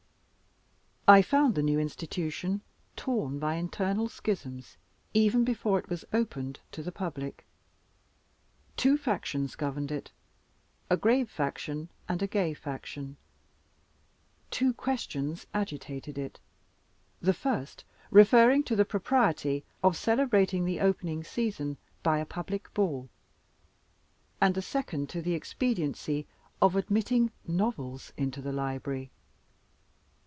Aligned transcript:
I 1.07 1.21
found 1.21 1.55
the 1.55 1.63
new 1.63 1.77
Institution 1.77 2.61
torn 2.95 3.37
by 3.37 3.55
internal 3.55 4.07
schisms 4.07 4.77
even 5.13 5.43
before 5.43 5.77
it 5.77 5.89
was 5.89 6.05
opened 6.13 6.61
to 6.71 6.81
the 6.81 6.91
public. 6.93 7.45
Two 8.77 8.97
factious 8.97 9.57
governed 9.57 9.91
it 9.91 10.13
a 10.89 10.95
grave 10.95 11.29
faction 11.29 11.89
and 12.07 12.21
a 12.21 12.27
gay 12.27 12.53
faction. 12.53 13.17
Two 14.51 14.73
questions 14.73 15.47
agitated 15.53 16.17
it: 16.17 16.39
the 17.19 17.33
first 17.33 17.83
referring 18.09 18.63
to 18.63 18.75
the 18.77 18.85
propriety 18.85 19.65
of 19.83 19.97
celebrating 19.97 20.63
the 20.63 20.79
opening 20.79 21.25
season 21.25 21.75
by 22.03 22.19
a 22.19 22.25
public 22.25 22.73
ball, 22.73 23.09
and 24.39 24.55
the 24.55 24.61
second 24.61 25.09
to 25.09 25.21
the 25.21 25.33
expediency 25.33 26.25
of 26.61 26.77
admitting 26.77 27.31
novels 27.45 28.13
into 28.15 28.41
the 28.41 28.53
library. 28.53 29.11